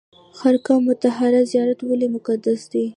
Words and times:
خرقه 0.37 0.73
مطهره 0.87 1.41
زیارت 1.51 1.79
ولې 1.83 2.07
مقدس 2.15 2.61
دی؟ 2.71 2.85